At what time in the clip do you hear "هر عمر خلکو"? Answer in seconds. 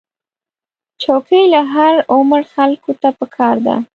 1.73-2.91